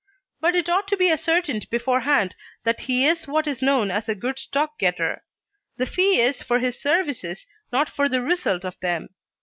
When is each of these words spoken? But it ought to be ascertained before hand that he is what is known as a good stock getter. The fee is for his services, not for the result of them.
But 0.39 0.55
it 0.55 0.67
ought 0.67 0.87
to 0.87 0.97
be 0.97 1.11
ascertained 1.11 1.69
before 1.69 1.99
hand 1.99 2.35
that 2.63 2.81
he 2.89 3.05
is 3.05 3.27
what 3.27 3.45
is 3.45 3.61
known 3.61 3.91
as 3.91 4.09
a 4.09 4.15
good 4.15 4.39
stock 4.39 4.79
getter. 4.79 5.23
The 5.77 5.85
fee 5.85 6.19
is 6.19 6.41
for 6.41 6.57
his 6.57 6.81
services, 6.81 7.45
not 7.71 7.87
for 7.87 8.09
the 8.09 8.23
result 8.23 8.65
of 8.65 8.75
them. 8.79 9.09